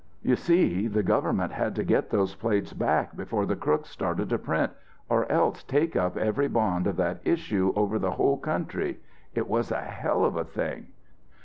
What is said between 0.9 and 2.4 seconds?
government had to get those